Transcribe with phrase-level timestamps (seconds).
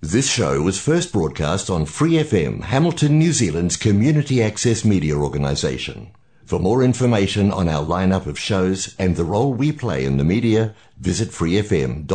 [0.00, 6.12] This show was first broadcast on Free FM, Hamilton, New Zealand's community access media organisation.
[6.44, 10.22] For more information on our lineup of shows and the role we play in the
[10.22, 12.06] media, visit freefm.org.nz.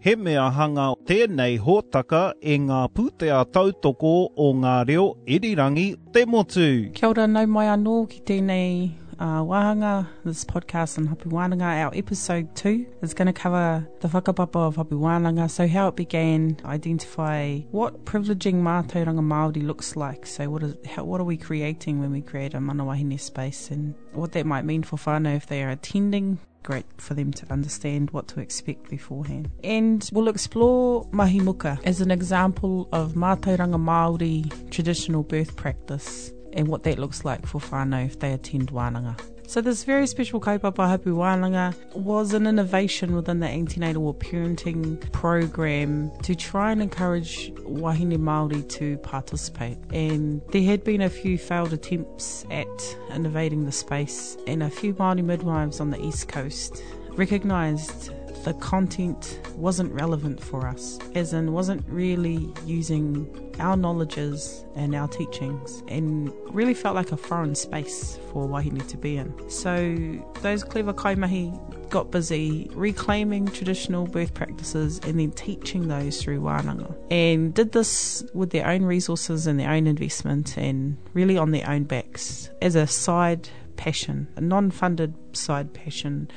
[0.00, 6.90] He mea hanga tēnei hōtaka e ngā pūtea tautoko o ngā reo irirangi te motu.
[6.92, 8.90] Kia ora nau mai anō ki tēnei
[9.20, 11.84] uh, wahanga, this podcast on Hapu Wānanga.
[11.84, 15.96] Our episode two is going to cover the whakapapa of Hapu Wānanga, so how it
[15.96, 20.26] began, identify what privileging mātauranga Māori looks like.
[20.26, 23.94] So what, is, how, what are we creating when we create a manawahine space and
[24.12, 28.10] what that might mean for whānau if they are attending great for them to understand
[28.10, 29.50] what to expect beforehand.
[29.64, 36.82] And we'll explore mahimuka as an example of mātauranga Māori traditional birth practice and what
[36.84, 39.18] that looks like for whānau if they attend wānanga.
[39.50, 45.00] So this very special kaupapa hapu wānanga was an innovation within the antenatal or parenting
[45.10, 49.76] program to try and encourage wahine Māori to participate.
[49.92, 52.68] And there had been a few failed attempts at
[53.12, 56.80] innovating the space and a few Māori midwives on the east coast
[57.16, 58.12] recognised
[58.44, 65.08] the content wasn't relevant for us, as in wasn't really using our knowledges and our
[65.08, 69.50] teachings, and really felt like a foreign space for Wahine to be in.
[69.50, 69.94] So
[70.40, 76.96] those clever kaimahi got busy reclaiming traditional birth practices and then teaching those through wānanga.
[77.10, 81.68] And did this with their own resources and their own investment and really on their
[81.68, 86.30] own backs as a side passion, a non funded side passion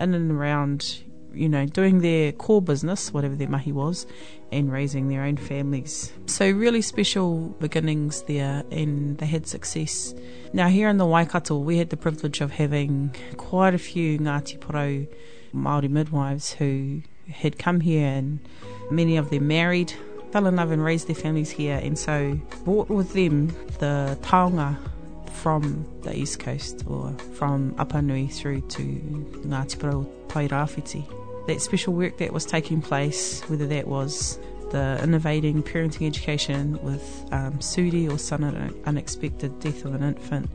[0.00, 1.02] in and around
[1.34, 4.06] you know, doing their core business, whatever their mahi was,
[4.52, 6.12] and raising their own families.
[6.26, 10.14] So, really special beginnings there, and they had success.
[10.52, 14.58] Now, here in the Waikato, we had the privilege of having quite a few Ngāti
[14.58, 15.06] Porou
[15.54, 18.40] Māori midwives who had come here, and
[18.90, 19.92] many of them married,
[20.32, 24.76] fell in love, and raised their families here, and so brought with them the taonga
[25.32, 31.06] from the east coast or from Apanui through to Ngāti Porou Tairāwhiti
[31.46, 34.38] that special work that was taking place, whether that was
[34.70, 40.48] the innovating parenting education with um, SUDI or sudden unexpected death of an infant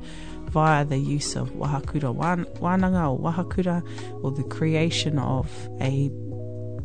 [0.46, 2.16] via the use of wahakura
[2.60, 3.84] wānanga or wahakura
[4.24, 5.50] or the creation of
[5.82, 6.10] a,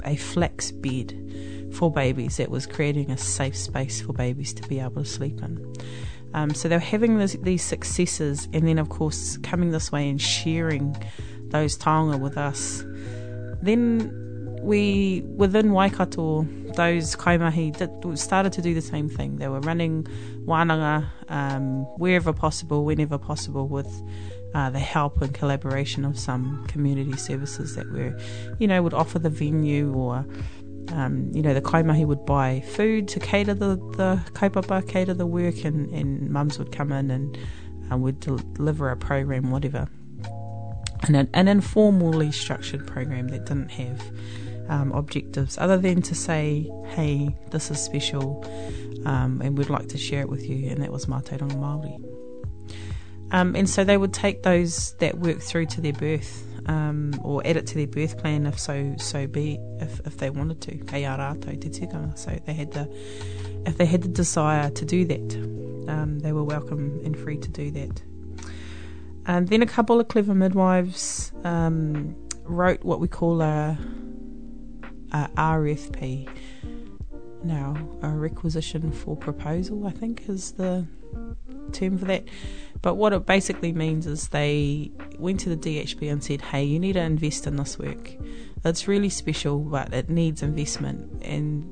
[0.04, 1.14] a flex bed
[1.72, 5.40] for babies that was creating a safe space for babies to be able to sleep
[5.40, 5.72] in.
[6.32, 10.20] Um, so they're having this, these successes and then of course coming this way and
[10.20, 10.96] sharing
[11.48, 12.84] those taonga with us
[13.62, 14.16] then
[14.62, 19.36] we, within Waikato, those kaimahi did, started to do the same thing.
[19.36, 20.04] They were running
[20.44, 23.90] wānanga um, wherever possible, whenever possible, with
[24.54, 28.18] uh, the help and collaboration of some community services that were,
[28.58, 30.26] you know, would offer the venue or,
[30.92, 35.26] um, you know, the kaimahi would buy food to cater the, the kaupapa, cater the
[35.26, 37.38] work, and, and mums would come in and
[37.92, 39.88] uh, would deliver a program, whatever
[41.02, 44.02] an, an informally structured program that didn't have
[44.68, 48.44] um, objectives other than to say, hey, this is special
[49.06, 52.04] um, and we'd like to share it with you, and that was Mātauranga Māori.
[53.32, 57.44] Um, and so they would take those that work through to their birth um, or
[57.44, 60.78] add it to their birth plan if so so be if, if they wanted to.
[60.78, 62.16] Kei te tikanga.
[62.16, 62.88] So they had the
[63.66, 65.34] if they had the desire to do that,
[65.88, 68.02] um, they were welcome and free to do that.
[69.26, 73.76] And then a couple of clever midwives um, wrote what we call a,
[75.12, 76.28] a RFP.
[77.42, 80.86] Now, a requisition for proposal, I think, is the
[81.72, 82.24] term for that.
[82.82, 86.78] But what it basically means is they went to the DHB and said, hey, you
[86.78, 88.12] need to invest in this work.
[88.64, 91.22] It's really special, but it needs investment.
[91.22, 91.70] And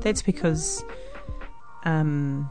[0.00, 0.82] that's because
[1.84, 2.50] um,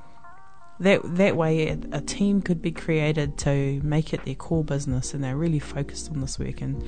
[0.79, 5.13] that that way a, a, team could be created to make it their core business
[5.13, 6.83] and they're really focused on this work and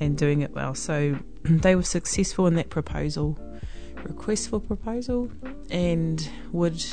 [0.00, 3.38] and doing it well so they were successful in that proposal
[4.04, 5.30] request for proposal
[5.70, 6.84] and would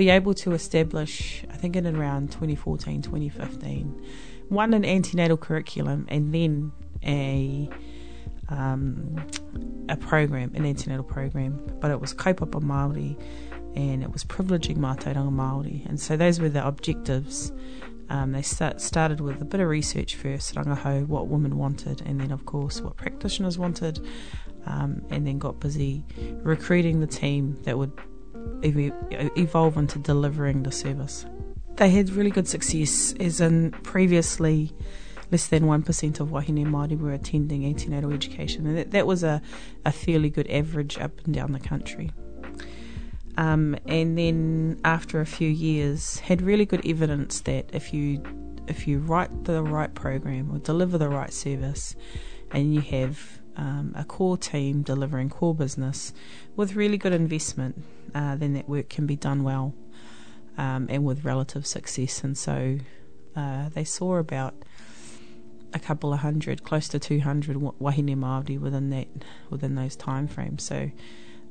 [0.00, 4.02] be able to establish i think in around 2014 2015
[4.48, 6.72] one an antenatal curriculum and then
[7.04, 7.68] a
[8.48, 9.16] um,
[9.88, 13.16] a program an antenatal program but it was kaupapa Māori
[13.74, 15.86] and it was privileging Mātauranga Māori.
[15.88, 17.52] And so those were the objectives.
[18.08, 22.20] Um, they start, started with a bit of research first, rangahau, what women wanted, and
[22.20, 24.04] then, of course, what practitioners wanted,
[24.66, 26.04] um, and then got busy
[26.42, 27.92] recruiting the team that would
[28.62, 31.26] evolve into delivering the service.
[31.76, 34.72] They had really good success, as in previously
[35.30, 38.66] less than 1% of wahine Māori were attending antenatal education.
[38.66, 39.40] And that, that was a,
[39.84, 42.10] a fairly good average up and down the country.
[43.36, 48.22] Um, and then after a few years, had really good evidence that if you
[48.66, 51.96] if you write the right program or deliver the right service,
[52.52, 56.12] and you have um, a core team delivering core business
[56.56, 57.82] with really good investment,
[58.14, 59.74] uh, then that work can be done well
[60.56, 62.22] um, and with relative success.
[62.24, 62.78] And so
[63.36, 64.54] uh, they saw about
[65.72, 69.08] a couple of hundred, close to 200 wahine Māori within that
[69.50, 70.62] within those time frames.
[70.62, 70.90] So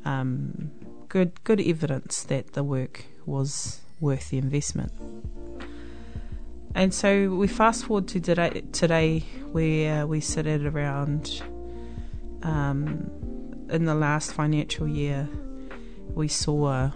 [0.05, 0.71] um,
[1.07, 4.91] good good evidence that the work was worth the investment.
[6.75, 9.19] And so we fast forward to today, today
[9.51, 11.41] where we sit at around,
[12.44, 13.09] um,
[13.69, 15.27] in the last financial year,
[16.13, 16.91] we saw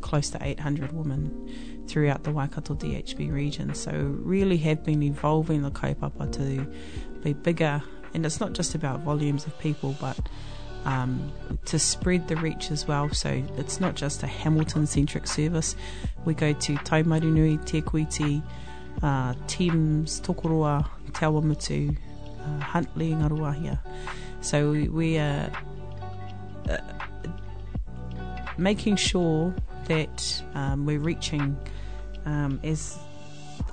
[0.00, 3.74] close to 800 women throughout the Waikato DHB region.
[3.74, 6.66] So really have been evolving the kaupapa to
[7.22, 7.82] be bigger.
[8.14, 10.18] And it's not just about volumes of people, but
[10.84, 11.32] um,
[11.66, 13.12] to spread the reach as well.
[13.12, 15.76] So it's not just a Hamilton centric service.
[16.24, 18.42] We go to Taumarunui, Te Kuiti,
[19.02, 21.96] uh, Thames, Tokoroa, Te Awamutu,
[22.40, 23.78] uh, Huntly, Ngaruawahia.
[24.46, 25.50] So we, we are
[26.70, 26.78] uh,
[28.56, 29.52] making sure
[29.88, 31.56] that um, we're reaching
[32.26, 32.96] um, as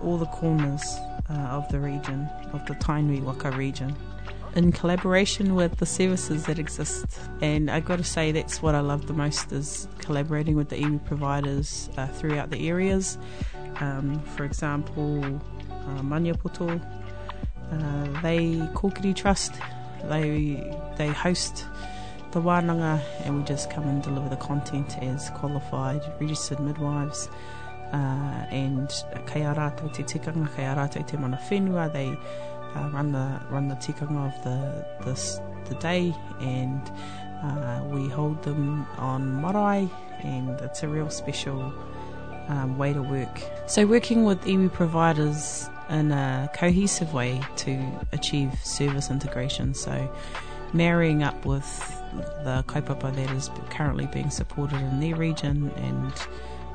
[0.02, 0.84] all the corners
[1.30, 3.96] uh, of the region, of the Tainui Waka region
[4.56, 7.20] in collaboration with the services that exist.
[7.40, 10.78] And I got to say, that's what I love the most is collaborating with the
[10.78, 13.20] iwi providers uh, throughout the areas.
[13.76, 16.82] Um, for example, uh, Maniapoto,
[17.72, 19.54] uh, they Kokiri Trust,
[20.10, 21.66] they they host
[22.32, 27.30] the wānanga and we just come and deliver the content as qualified registered midwives.
[27.94, 28.90] Uh, and
[29.28, 32.10] kei a rātou te tikanga, kei a rātou te mana whenua, they
[32.76, 36.92] uh, run the run the tikanga of the the, the day, and
[37.44, 39.88] uh, we hold them on marae,
[40.24, 41.72] and it's a real special
[42.48, 43.42] um, way to work.
[43.68, 47.80] So working with iwi providers in a cohesive way to
[48.12, 49.74] achieve service integration.
[49.74, 50.14] So
[50.74, 51.66] marrying up with
[52.44, 56.14] the kaupapa that is currently being supported in their region and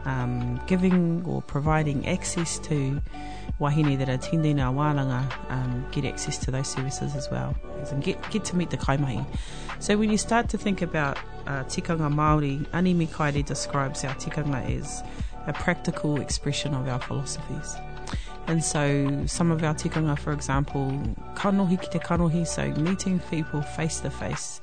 [0.04, 3.00] um, giving or providing access to
[3.58, 4.78] wahine that are attending our
[5.48, 7.54] um, get access to those services as well
[7.90, 9.24] and get, get to meet the kaimahi.
[9.80, 14.78] So when you start to think about uh, tikanga Māori, Anime Mikaere describes our tikanga
[14.78, 15.02] as
[15.46, 17.76] a practical expression of our philosophies.
[18.48, 20.90] And so some of our tikanga, for example,
[21.34, 24.62] kanohi ki te kanohi, so meeting people face to face,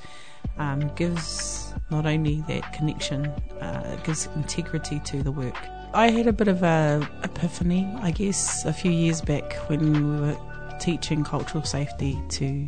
[0.57, 3.27] um, gives not only that connection,
[3.61, 5.55] uh, it gives integrity to the work.
[5.93, 10.19] I had a bit of a epiphany, I guess, a few years back when we
[10.19, 10.38] were
[10.79, 12.67] teaching cultural safety to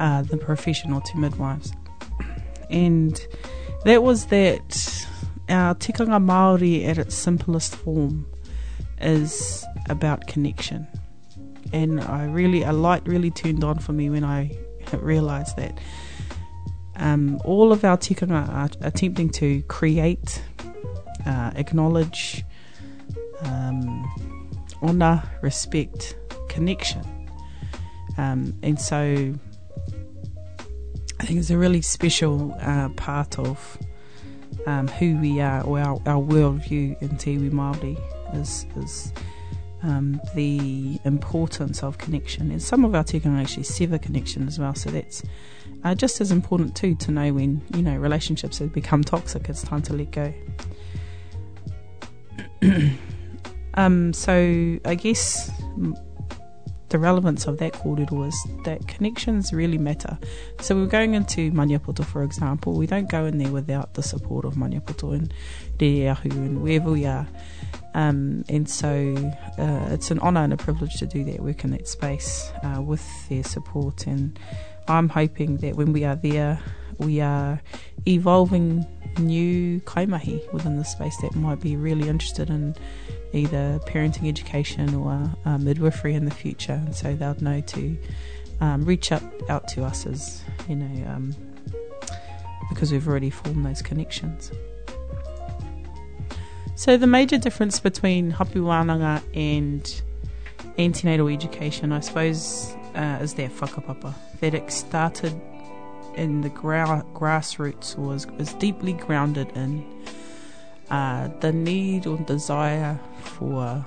[0.00, 1.72] uh, the professional, to midwives.
[2.70, 3.24] And
[3.84, 5.06] that was that
[5.48, 8.26] our tikanga Māori at its simplest form
[9.00, 10.86] is about connection.
[11.72, 14.56] And I really, a light really turned on for me when I
[14.92, 15.78] realised that
[16.96, 20.42] um, all of our tikanga are attempting to create,
[21.26, 22.44] uh, acknowledge,
[23.42, 24.34] um,
[24.82, 26.16] honour, respect,
[26.48, 27.04] connection.
[28.16, 29.34] Um, and so
[31.20, 33.78] I think it's a really special uh, part of
[34.66, 39.12] um, who we are or our, our worldview in Te Iwi Māori is, is
[39.82, 42.50] um, the importance of connection.
[42.50, 45.22] And some of our tikanga actually sever connection as well, so that's
[45.84, 49.48] uh, just as important too to know when you know relationships have become toxic.
[49.48, 50.34] It's time to let go.
[53.74, 55.50] um, so I guess
[56.88, 60.18] the relevance of that kōrero was that connections really matter.
[60.60, 62.72] So we're going into Maniapoto, for example.
[62.74, 65.32] We don't go in there without the support of Maniapoto and
[65.78, 67.26] Rereahu and wherever we are.
[67.98, 71.72] Um, and so uh, it's an honour and a privilege to do that work in
[71.72, 74.06] that space uh, with their support.
[74.06, 74.38] And
[74.86, 76.60] I'm hoping that when we are there,
[76.98, 77.60] we are
[78.06, 78.86] evolving
[79.18, 82.76] new kaimahi within the space that might be really interested in
[83.32, 86.80] either parenting education or uh, midwifery in the future.
[86.84, 87.98] And so they'll know to
[88.60, 91.34] um, reach out, out to us as, you know, um,
[92.68, 94.52] because we've already formed those connections.
[96.78, 100.02] So the major difference between hapu wānanga and
[100.78, 104.14] antenatal education, I suppose, uh, is their whakapapa.
[104.38, 105.34] That it started
[106.14, 109.84] in the gra- grassroots was was deeply grounded in
[110.88, 113.84] uh, the need or desire for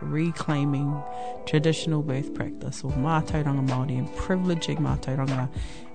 [0.00, 0.98] reclaiming
[1.44, 5.50] traditional birth practice or mātauranga Māori and privileging mātauranga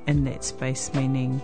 [0.05, 1.41] in that space, meaning,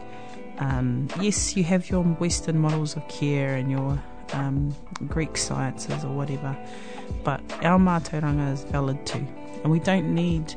[0.59, 3.99] um, yes, you have your Western models of care and your
[4.33, 4.75] um,
[5.07, 6.57] Greek sciences or whatever,
[7.23, 9.25] but our mātauranga is valid too.
[9.63, 10.55] And we don't need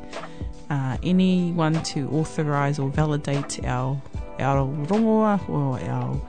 [0.69, 4.01] uh, anyone to authorise or validate our
[4.39, 6.19] our rongoa or our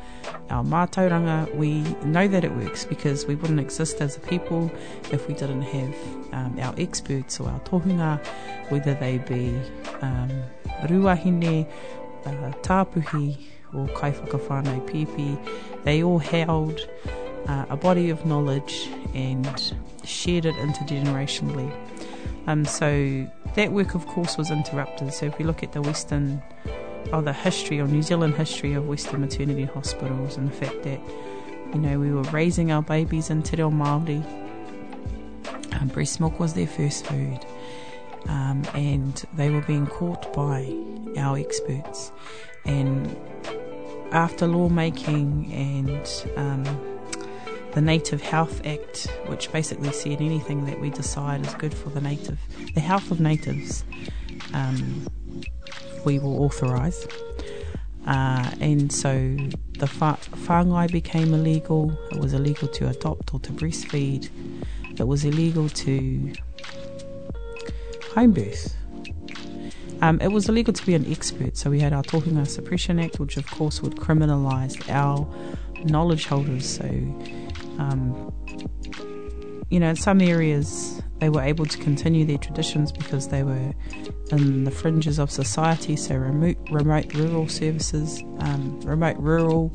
[0.51, 4.71] our mātauranga, we know that it works because we wouldn't exist as a people
[5.11, 5.95] if we didn't have
[6.33, 8.25] um, our experts or our tohunga,
[8.69, 9.59] whether they be
[10.03, 10.31] um,
[10.85, 11.67] ruahine,
[12.25, 12.31] uh,
[12.63, 13.37] tāpuhi,
[13.75, 15.39] or kaiwhakawhānau pipi.
[15.85, 16.89] They all held
[17.47, 19.75] uh, a body of knowledge and
[20.05, 21.73] shared it intergenerationally.
[22.47, 25.13] Um, so that work, of course, was interrupted.
[25.13, 26.43] So if we look at the Western
[27.13, 31.01] or the history or New Zealand history of Western maternity hospitals and the fact that
[31.73, 34.25] you know we were raising our babies in Te Reo Māori.
[35.73, 37.45] Um, breast milk was their first food,
[38.29, 40.73] um, and they were being caught by
[41.19, 42.13] our experts.
[42.65, 43.15] And
[44.13, 46.96] after lawmaking and um,
[47.77, 52.01] the Native Health Act, which basically said anything that we decide is good for the
[52.01, 52.39] native,
[52.73, 53.85] the health of natives,
[54.55, 55.07] um,
[56.07, 57.07] we will authorise.
[58.07, 59.37] Uh, and so
[59.79, 61.93] the fa- whāngai became illegal.
[62.13, 64.31] It was illegal to adopt or to breastfeed.
[64.99, 66.33] It was illegal to
[68.15, 68.75] home birth.
[70.01, 72.99] Um, it was illegal to be an expert, so we had our Talking Tohunga Suppression
[72.99, 75.27] Act, which of course would criminalise our
[75.85, 76.67] knowledge holders.
[76.67, 76.87] So,
[77.79, 78.33] um,
[79.71, 83.73] you know, in some areas they were able to continue their traditions because they were
[84.31, 89.73] in the fringes of society, so remote, remote rural services, um, remote rural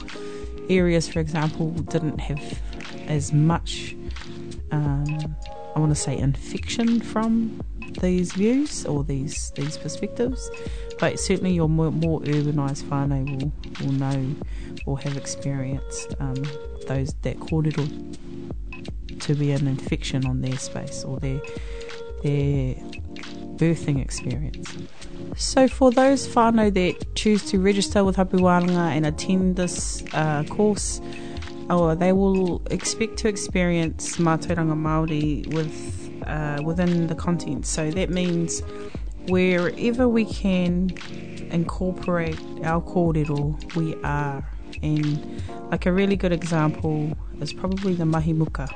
[0.69, 2.61] areas, for example, didn't have
[3.07, 3.95] as much,
[4.71, 5.35] um,
[5.75, 7.59] I want to say, infection from
[8.01, 10.49] these views or these these perspectives.
[10.99, 13.51] But certainly, your more, more urbanised whānau will,
[13.85, 14.35] will know
[14.85, 16.43] or have experienced um,
[16.87, 17.85] those that kōrero
[19.19, 21.39] to be an infection on their space or their
[22.23, 22.75] their
[23.55, 24.75] birthing experience.
[25.35, 30.43] So for those whānau that choose to register with Hapu Wānanga and attend this uh,
[30.49, 30.99] course,
[31.69, 37.65] oh, they will expect to experience mātauranga Māori with uh, within the content.
[37.65, 38.61] So that means
[39.27, 40.89] wherever we can
[41.51, 44.43] incorporate our kōrero, we are.
[44.81, 48.67] And like a really good example is probably the mahi muka.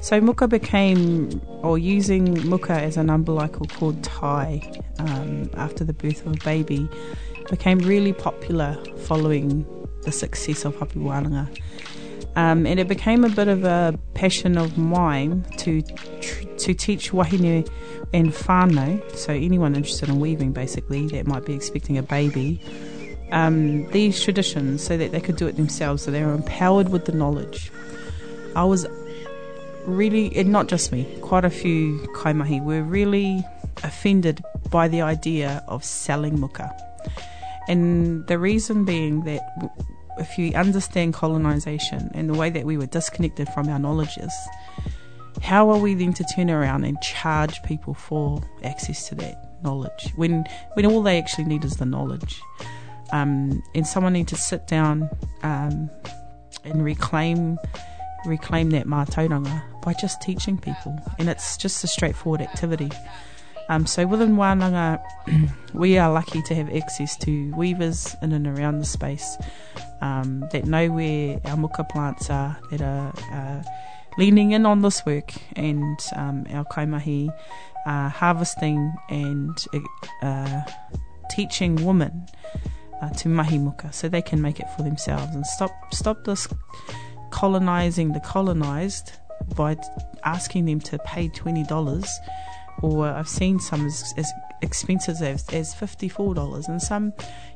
[0.00, 4.62] So muka became, or using muka as an umbilical cord tie
[4.98, 6.88] um, after the birth of a baby,
[7.50, 9.66] became really popular following
[10.02, 11.48] the success of Hapu Wānanga.
[12.36, 15.82] Um, and it became a bit of a passion of mine to
[16.58, 17.68] to teach wahine
[18.12, 22.60] and whānau, so anyone interested in weaving basically that might be expecting a baby,
[23.32, 27.04] um, these traditions so that they could do it themselves, so they were empowered with
[27.04, 27.70] the knowledge.
[28.56, 28.86] I was
[29.84, 33.44] really, and not just me, quite a few kaimahi were really
[33.82, 36.74] offended by the idea of selling muka.
[37.68, 39.42] And the reason being that
[40.18, 44.32] if you understand colonization and the way that we were disconnected from our knowledges,
[45.42, 50.12] how are we then to turn around and charge people for access to that knowledge
[50.16, 50.44] when
[50.74, 52.40] when all they actually need is the knowledge?
[53.12, 55.08] Um, and someone need to sit down
[55.42, 55.90] um,
[56.64, 57.58] and reclaim
[58.26, 62.90] reclaim that mātauranga by just teaching people, and it's just a straightforward activity.
[63.70, 65.00] Um, so within Wānanga,
[65.74, 69.36] we are lucky to have access to weavers in and around the space
[70.00, 73.62] um, that know where our muka plants are, that are uh,
[74.16, 77.30] leaning in on this work, and um, our kaimahi
[77.86, 79.66] uh, harvesting and
[80.22, 80.62] uh,
[81.30, 82.26] teaching women
[83.00, 86.48] uh, to Mahimuka so they can make it for themselves and stop stop this
[87.30, 89.12] colonizing the colonized
[89.54, 89.76] by
[90.24, 92.08] asking them to pay twenty dollars,
[92.82, 94.30] or I've seen some as, as
[94.62, 97.12] as, as fifty four dollars, and some,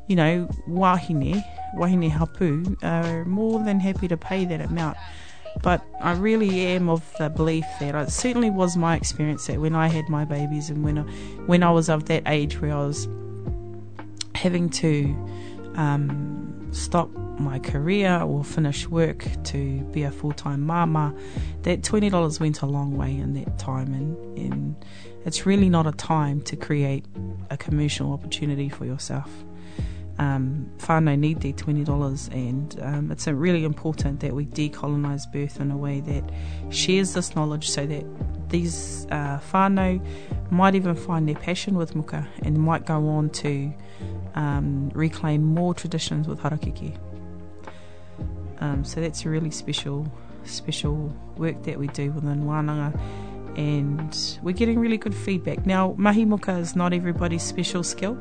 [0.06, 1.42] you know, wahine
[1.74, 4.96] wahine hapu are more than happy to pay that amount.
[5.62, 9.74] But I really am of the belief that it certainly was my experience that when
[9.74, 11.02] I had my babies and when I,
[11.46, 13.06] when I was of that age where I was
[14.42, 15.04] having to
[15.76, 17.08] um, stop
[17.38, 21.14] my career or finish work to be a full time mama,
[21.62, 23.94] that $20 went a long way in that time.
[23.94, 24.84] And, and
[25.24, 27.04] it's really not a time to create
[27.50, 29.30] a commercial opportunity for yourself.
[30.18, 35.70] Um, whānau need their $20 and um, it's really important that we decolonise birth in
[35.70, 36.24] a way that
[36.70, 38.04] shares this knowledge so that
[38.50, 40.04] these uh, whānau
[40.50, 43.72] might even find their passion with muka and might go on to
[44.34, 46.96] um, reclaim more traditions with harakeke.
[48.60, 50.06] Um, so that's a really special,
[50.44, 52.98] special work that we do within Wananga
[53.56, 55.66] and we're getting really good feedback.
[55.66, 58.18] Now, mahi muka is not everybody's special skill,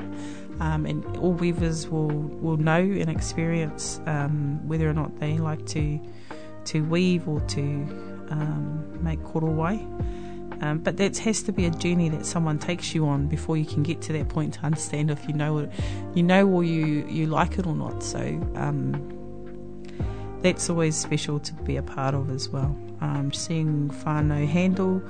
[0.62, 5.66] um, and all weavers will, will know and experience um, whether or not they like
[5.66, 6.00] to
[6.64, 7.62] to weave or to
[8.30, 9.82] um, make korowai.
[10.62, 13.66] Um, but that has to be a journey that someone takes you on before you
[13.66, 15.72] can get to that point to understand if you know it,
[16.14, 18.04] you know or you, you like it or not.
[18.04, 18.20] So
[18.54, 18.94] um,
[20.44, 22.78] that's always special to be a part of as well.
[23.02, 25.02] Um, seeing whānau handle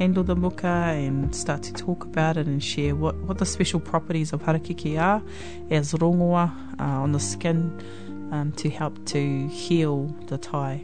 [0.00, 3.78] handle the muka and start to talk about it and share what, what the special
[3.78, 5.22] properties of harakiki are
[5.70, 7.78] as rongoa uh, on the skin
[8.32, 10.82] um, to help to heal the tai.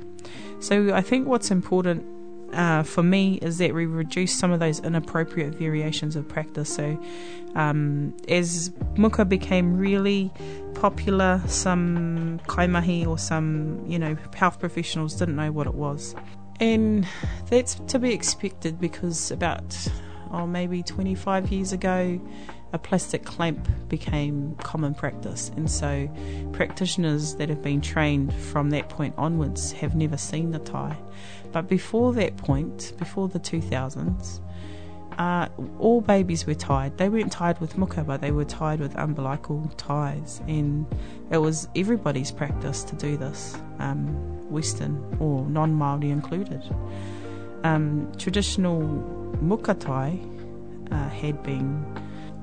[0.61, 2.05] So I think what's important
[2.53, 6.75] uh, for me is that we reduce some of those inappropriate variations of practice.
[6.75, 7.03] So,
[7.55, 10.31] um, as muka became really
[10.75, 16.15] popular, some kaimahi or some you know health professionals didn't know what it was,
[16.61, 17.07] and
[17.49, 19.77] that's to be expected because about
[20.33, 22.21] oh maybe 25 years ago
[22.73, 26.09] a plastic clamp became common practice, and so
[26.53, 30.97] practitioners that have been trained from that point onwards have never seen the tie.
[31.53, 34.41] But before that point, before the 2000s,
[35.19, 36.99] uh, all babies were tied.
[36.99, 40.87] They weren't tied with muka, but they were tied with umbilical ties, and
[41.31, 44.07] it was everybody's practice to do this, um,
[44.51, 46.63] Western or non Maori included.
[47.65, 48.81] Um, traditional
[49.41, 50.19] muka tie
[50.93, 51.85] uh, had been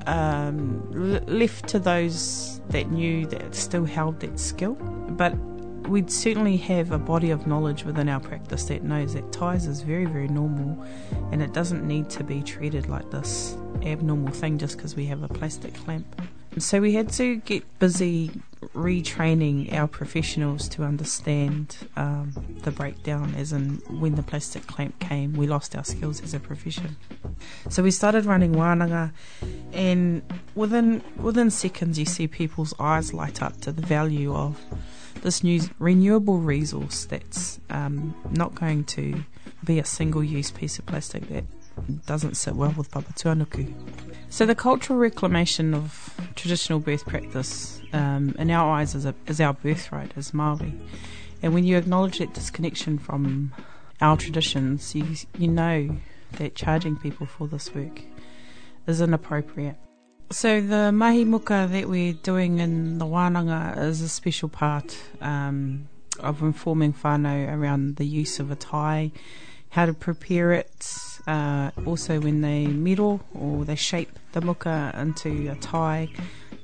[0.07, 4.73] um, left to those that knew that still held that skill.
[4.73, 5.33] But
[5.87, 9.81] we'd certainly have a body of knowledge within our practice that knows that ties is
[9.81, 10.85] very, very normal
[11.31, 15.23] and it doesn't need to be treated like this abnormal thing just because we have
[15.23, 16.21] a plastic clamp.
[16.57, 18.31] So we had to get busy
[18.73, 25.34] retraining our professionals to understand um, the breakdown, as in when the plastic clamp came,
[25.34, 26.95] we lost our skills as a profession.
[27.69, 29.12] So we started running wānanga,
[29.73, 30.21] and
[30.55, 34.60] within within seconds, you see people's eyes light up to the value of
[35.23, 39.23] this new renewable resource that's um, not going to
[39.63, 41.45] be a single use piece of plastic that
[42.05, 43.73] doesn't sit well with Papatūānuku.
[44.29, 49.39] So the cultural reclamation of traditional birth practice, um, in our eyes, is, a, is
[49.39, 50.77] our birthright as Māori.
[51.41, 53.53] And when you acknowledge that disconnection from
[54.01, 55.05] our traditions, you,
[55.38, 55.95] you know
[56.33, 58.01] that charging people for this work
[58.88, 59.77] is inappropriate.
[60.31, 65.88] So the mahi muka that we're doing in the wānanga is a special part um,
[66.19, 69.12] of informing whānau around the use of a tie,
[69.69, 75.51] how to prepare it, uh, also when they miro or they shape the muka into
[75.51, 76.09] a tie,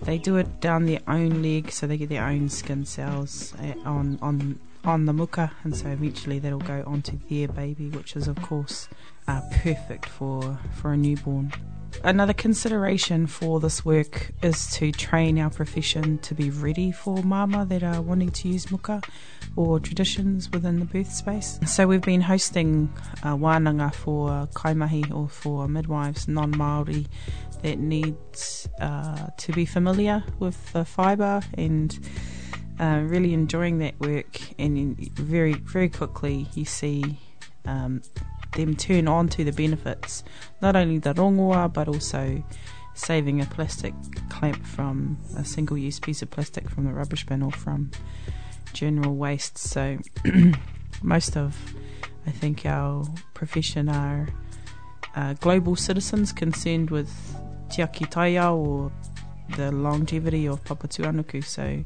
[0.02, 3.74] they do it down their own leg, so they get their own skin cells uh,
[3.88, 8.28] on on on the muka, and so eventually that'll go onto their baby, which is
[8.28, 8.88] of course
[9.28, 11.52] uh, perfect for for a newborn.
[12.04, 17.66] Another consideration for this work is to train our profession to be ready for mama
[17.66, 19.02] that are wanting to use muka
[19.56, 21.60] or traditions within the birth space.
[21.66, 27.08] So we've been hosting uh, wānanga for kaimahi or for midwives non-Māori
[27.64, 28.16] that need
[28.80, 32.00] uh, to be familiar with the fibre and
[32.80, 37.20] uh, really enjoying that work and very very quickly you see
[37.66, 38.02] um,
[38.54, 40.24] them turn on to the benefits,
[40.62, 42.44] not only the rongoa but also
[42.94, 43.94] saving a plastic
[44.30, 47.92] clamp from a single use piece of plastic from the rubbish bin or from
[48.74, 49.58] general waste.
[49.58, 49.98] So
[51.02, 51.56] most of,
[52.28, 54.28] I think, our profession are
[55.16, 57.10] uh, global citizens concerned with
[57.70, 58.92] tiaki taiao or
[59.56, 61.44] the longevity of Papatūānuku.
[61.44, 61.84] So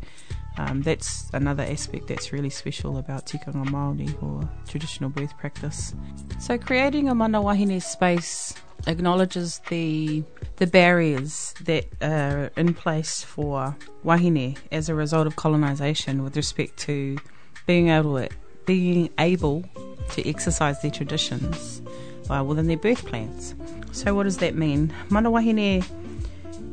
[0.57, 5.95] um, that's another aspect that's really special about tikanga Māori or traditional birth practice.
[6.39, 8.53] So creating a mana wahine space
[8.85, 10.23] acknowledges the
[10.57, 16.77] the barriers that are in place for wahine as a result of colonisation with respect
[16.77, 17.17] to
[17.65, 18.29] being able to,
[18.65, 19.63] being able
[20.11, 21.81] to exercise their traditions
[22.29, 23.55] uh, within their birth plans.
[23.91, 24.93] So what does that mean?
[25.09, 25.83] Mana wahine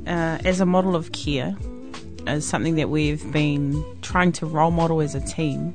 [0.06, 1.56] uh, as a model of care
[2.26, 5.72] is something that we've been trying to role model as a team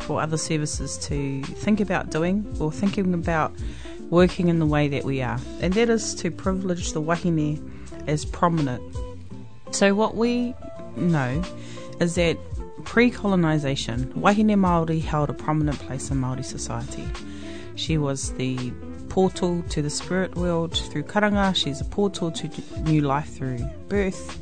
[0.00, 3.52] for other services to think about doing or thinking about
[4.10, 7.60] working in the way that we are, and that is to privilege the wahine
[8.06, 8.82] as prominent.
[9.70, 10.54] So, what we
[10.96, 11.42] know
[12.00, 12.38] is that
[12.84, 17.06] pre-colonisation, Wahine Māori held a prominent place in Māori society.
[17.74, 18.72] She was the
[19.08, 21.54] portal to the spirit world through karanga.
[21.54, 22.50] She's a portal to
[22.82, 23.58] new life through
[23.88, 24.38] birth.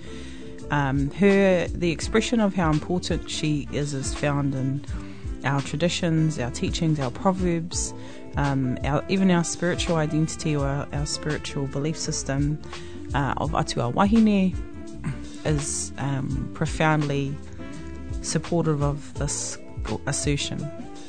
[0.70, 4.84] Um, her the expression of how important she is is found in
[5.44, 7.94] our traditions, our teachings, our proverbs,
[8.36, 12.58] um, our, even our spiritual identity or our, our spiritual belief system
[13.14, 14.54] uh, of Atua Wahine
[15.44, 17.34] is um, profoundly
[18.22, 19.58] supportive of this
[20.06, 20.58] assertion.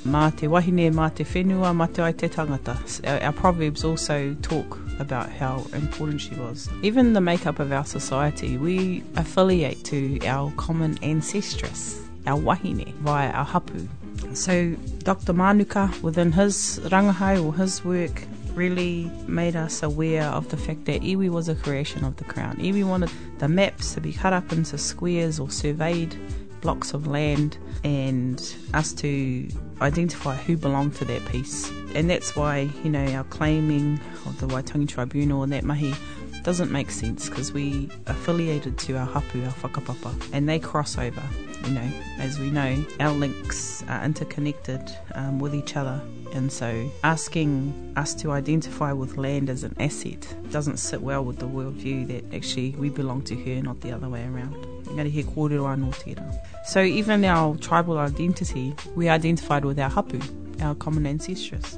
[0.07, 2.77] Mā te wahine, mā te whenua, mā te ai te tangata.
[3.05, 6.69] Our, our proverbs also talk about how important she was.
[6.81, 13.31] Even the makeup of our society, we affiliate to our common ancestress, our wahine, via
[13.31, 13.85] our hapu.
[14.33, 15.33] So Dr.
[15.33, 18.23] Manuka, within his rangahai or his work,
[18.55, 22.55] really made us aware of the fact that iwi was a creation of the crown.
[22.55, 26.15] Iwi wanted the maps to be cut up into squares or surveyed
[26.61, 29.49] blocks of land and us to
[29.81, 31.71] identify who belonged to that piece.
[31.95, 35.93] And that's why, you know, our claiming of the Waitangi Tribunal and that mahi
[36.43, 41.23] doesn't make sense because we affiliated to our hapu, our whakapapa, and they cross over.
[41.65, 44.81] You know, as we know, our links are interconnected
[45.15, 46.01] um, with each other.
[46.33, 51.39] And so asking us to identify with land as an asset doesn't sit well with
[51.39, 54.55] the worldview that actually we belong to her, not the other way around.
[56.65, 60.19] So even our tribal identity, we identified with our hapu,
[60.61, 61.77] our common ancestors.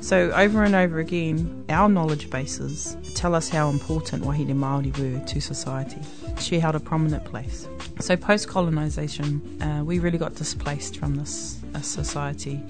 [0.00, 5.24] So over and over again, our knowledge bases tell us how important Wahine Māori were
[5.26, 6.00] to society.
[6.38, 7.68] She held a prominent place.
[8.00, 12.62] So post colonisation, uh, we really got displaced from this uh, society.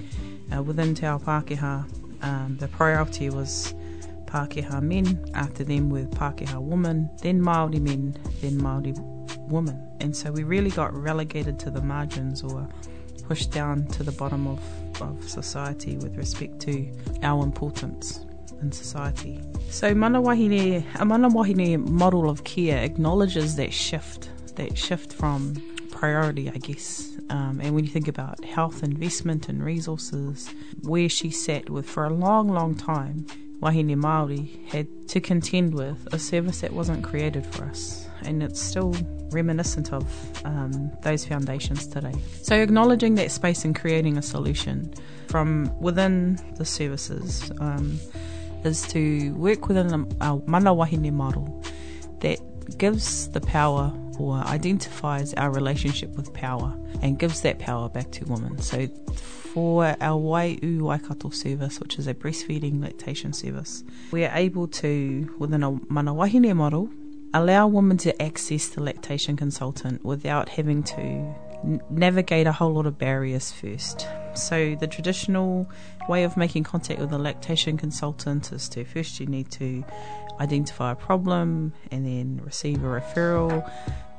[0.55, 1.85] Uh, within Te Ao Pākehā,
[2.23, 3.75] um, the priority was
[4.25, 8.97] Pākehā men, after them were Pākehā women, then Māori men, then Māori
[9.49, 9.81] women.
[9.99, 12.67] And so we really got relegated to the margins or
[13.27, 14.59] pushed down to the bottom of,
[15.01, 16.91] of society with respect to
[17.23, 18.25] our importance
[18.61, 19.39] in society.
[19.69, 25.55] So mana wahine, a mana wahine model of care acknowledges that shift, that shift from
[25.91, 27.17] priority, I guess.
[27.29, 30.49] Um, and when you think about health investment and resources,
[30.83, 33.25] where she sat with for a long, long time,
[33.61, 38.06] Wahine Māori had to contend with a service that wasn't created for us.
[38.27, 38.93] And it's still
[39.31, 40.05] reminiscent of
[40.45, 42.13] um, those foundations today.
[42.41, 44.93] So, acknowledging that space and creating a solution
[45.27, 47.99] from within the services um,
[48.63, 51.63] is to work within our mana wahine model
[52.19, 52.39] that
[52.77, 58.25] gives the power or identifies our relationship with power and gives that power back to
[58.25, 58.59] women.
[58.59, 58.87] So,
[59.53, 65.35] for our Waiu Waikato service, which is a breastfeeding lactation service, we are able to,
[65.39, 66.89] within a mana wahine model,
[67.33, 72.85] allow women to access the lactation consultant without having to n- navigate a whole lot
[72.85, 74.07] of barriers first.
[74.33, 75.69] So, the traditional
[76.07, 79.83] way of making contact with a lactation consultant is to first you need to
[80.39, 83.69] identify a problem and then receive a referral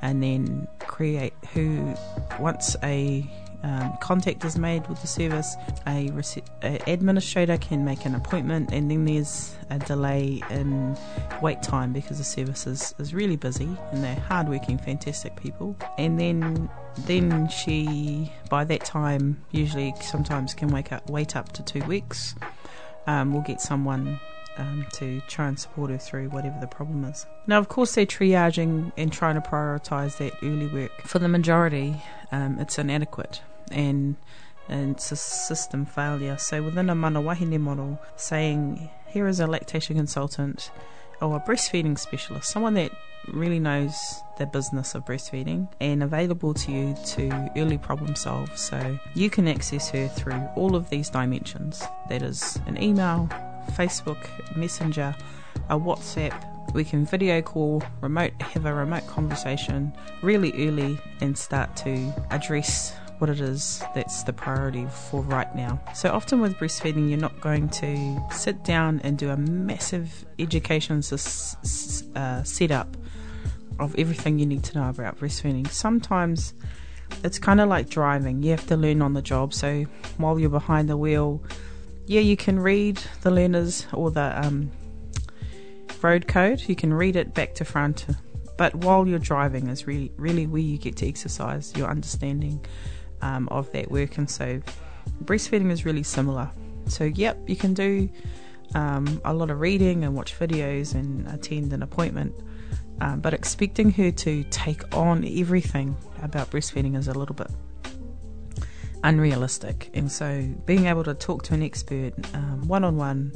[0.02, 1.94] and then create who
[2.38, 3.28] once a
[3.62, 8.72] um, contact is made with the service, a, rece- a, administrator can make an appointment,
[8.72, 10.96] and then there's a delay in
[11.42, 15.76] wait time because the service is, is really busy and they're hardworking, fantastic people.
[15.98, 16.70] And then
[17.06, 22.34] then she, by that time, usually sometimes can wake up wait up to two weeks.
[23.06, 24.20] Um, we'll get someone
[24.56, 27.26] um, to try and support her through whatever the problem is.
[27.46, 30.92] Now, of course, they're triaging and trying to prioritise that early work.
[31.02, 31.96] For the majority,
[32.32, 33.40] um, it's inadequate
[33.72, 34.16] and
[34.68, 36.36] and it's a system failure.
[36.36, 40.70] So within a mana wahine model, saying here is a lactation consultant
[41.20, 42.92] or a breastfeeding specialist, someone that
[43.26, 43.94] really knows
[44.38, 48.56] the business of breastfeeding and available to you to early problem solve.
[48.56, 51.82] So you can access her through all of these dimensions.
[52.08, 53.28] That is an email,
[53.72, 55.14] Facebook, Messenger,
[55.68, 56.34] a WhatsApp.
[56.74, 62.94] We can video call, remote, have a remote conversation really early and start to address
[63.18, 65.80] what it is that's the priority for right now.
[65.94, 70.98] So often with breastfeeding, you're not going to sit down and do a massive education
[70.98, 72.96] uh, setup
[73.78, 75.68] of everything you need to know about breastfeeding.
[75.68, 76.54] Sometimes
[77.24, 79.54] it's kind of like driving, you have to learn on the job.
[79.54, 79.84] So
[80.16, 81.42] while you're behind the wheel,
[82.06, 84.70] yeah, you can read the learners or the um,
[86.02, 88.06] road code, you can read it back to front.
[88.56, 92.64] But while you're driving is really, really where you get to exercise your understanding
[93.22, 94.18] um, of that work.
[94.18, 94.60] And so
[95.24, 96.50] breastfeeding is really similar.
[96.86, 98.08] So, yep, you can do
[98.74, 102.34] um, a lot of reading and watch videos and attend an appointment.
[103.00, 107.50] um, but expecting her to take on everything about breastfeeding is a little bit
[109.04, 109.90] unrealistic.
[109.94, 112.14] And so, being able to talk to an expert
[112.66, 113.32] one on one,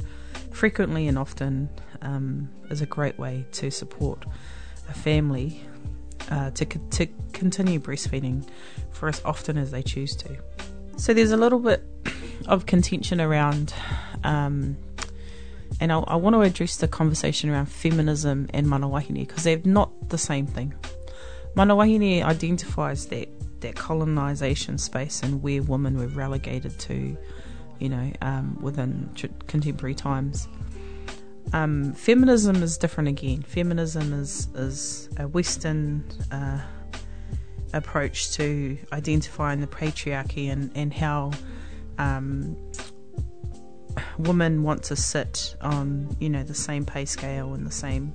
[0.51, 1.69] frequently and often,
[2.01, 4.25] um, is a great way to support
[4.89, 5.63] a family
[6.33, 8.43] uh, to, to continue breastfeeding
[8.91, 10.35] for as often as they choose to.
[10.97, 11.83] So, there's a little bit
[12.47, 13.73] of contention around.
[14.23, 14.77] Um,
[15.79, 19.61] and I, I, want to address the conversation around feminism and mana wahine because they're
[19.63, 20.73] not the same thing.
[21.55, 23.27] Mana wahine identifies that
[23.59, 27.17] that colonization space and where women were relegated to,
[27.79, 29.09] you know, um, within
[29.47, 30.47] contemporary times.
[31.53, 33.43] Um, feminism is different again.
[33.43, 36.59] Feminism is is a Western uh,
[37.73, 41.31] approach to identifying the patriarchy and and how
[41.99, 42.57] um,
[44.17, 48.13] women want to sit on you know the same pay scale and the same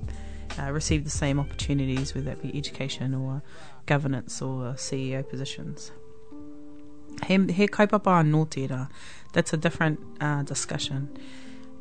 [0.59, 3.41] uh, receive the same opportunities, whether that be education or
[3.85, 5.91] governance or CEO positions.
[7.25, 8.89] He, he kaupapa tērā.
[9.33, 11.09] That's a different uh, discussion.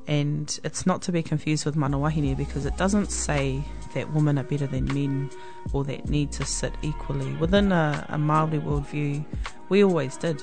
[0.09, 3.63] And it's not to be confused with mana wahine because it doesn't say
[3.95, 5.31] that women are better than men
[5.73, 7.35] or that need to sit equally.
[7.35, 9.25] Within a, a Māori worldview,
[9.69, 10.43] we always did.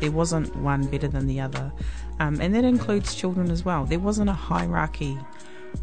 [0.00, 1.72] There wasn't one better than the other.
[2.18, 3.84] Um, and that includes children as well.
[3.84, 5.16] There wasn't a hierarchy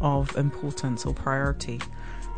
[0.00, 1.80] of importance or priority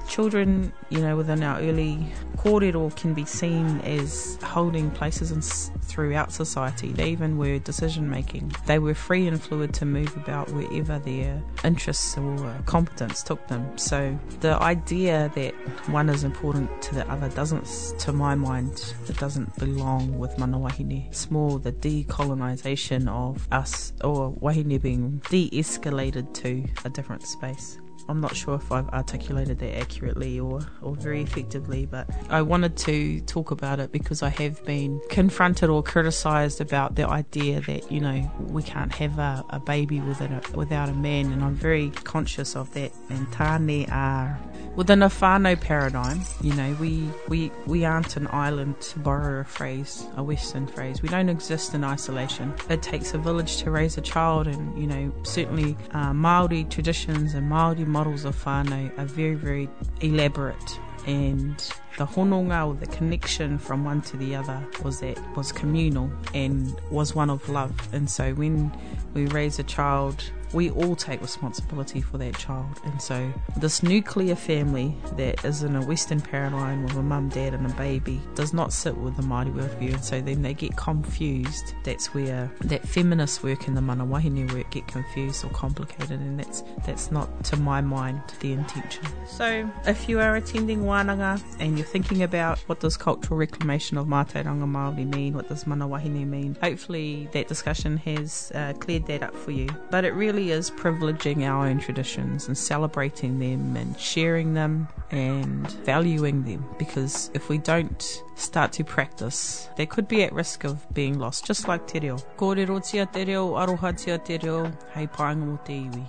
[0.09, 5.41] children, you know, within our early kōrero can be seen as holding places in,
[5.83, 6.93] throughout society.
[6.93, 8.55] They even were decision making.
[8.67, 13.77] They were free and fluid to move about wherever their interests or competence took them.
[13.79, 15.55] So the idea that
[15.89, 20.59] one is important to the other doesn't, to my mind, it doesn't belong with mana
[20.59, 21.07] wahine.
[21.09, 27.79] It's more the decolonisation of us, or wahine being de-escalated to a different space.
[28.09, 32.77] I'm not sure if I've articulated that accurately or, or very effectively, but I wanted
[32.79, 37.91] to talk about it because I have been confronted or criticised about the idea that,
[37.91, 41.55] you know, we can't have a, a baby without a, without a man, and I'm
[41.55, 42.93] very conscious of that.
[43.09, 44.39] And tāne are
[44.77, 49.45] within a whānau paradigm, you know, we, we, we aren't an island, to borrow a
[49.45, 51.01] phrase, a Western phrase.
[51.01, 52.53] We don't exist in isolation.
[52.69, 57.35] It takes a village to raise a child, and, you know, certainly uh, Māori traditions
[57.35, 59.69] and Māori models of whānau are very, very
[60.01, 60.71] elaborate
[61.07, 61.57] and
[61.97, 66.81] the hononga or the connection from one to the other was that was communal and
[66.91, 67.73] was one of love.
[67.93, 68.77] And so when
[69.15, 70.19] we raise a child
[70.55, 72.81] we all take responsibility for that child.
[72.85, 77.55] And so, this nuclear family that is in a Western paradigm with a mum, dad,
[77.55, 79.95] and a baby does not sit with the Māori worldview.
[79.95, 81.75] And so, then they get confused.
[81.83, 86.21] That's where that feminist work and the mana wahine work get confused or complicated.
[86.21, 89.05] And that's, that's not, to my mind, the intention.
[89.27, 94.07] So, if you are attending Wānanga and you're thinking about what does cultural reclamation of
[94.07, 99.23] Mātauranga Māori mean, what does mana wahine mean, hopefully that discussion has uh, cleared that
[99.23, 99.69] up for you.
[99.91, 105.71] But it really is privileging our own traditions and celebrating them and sharing them and
[105.85, 110.87] valuing them because if we don't start to practice, they could be at risk of
[110.95, 112.17] being lost, just like te reo.
[112.37, 116.05] Kōrero tia te reo, aroha tia te reo, hei pāinga mo te iwi.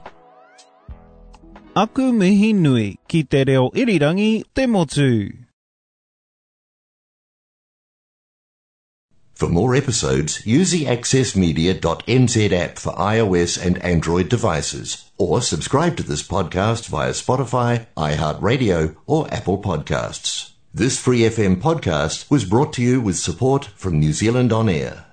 [1.76, 5.45] Aku mihi nui ki te reo irirangi te motu.
[9.36, 16.04] For more episodes, use the accessmedia.nz app for iOS and Android devices, or subscribe to
[16.04, 20.52] this podcast via Spotify, iHeartRadio, or Apple Podcasts.
[20.74, 25.04] This Free FM podcast was brought to you with support from New Zealand On Air.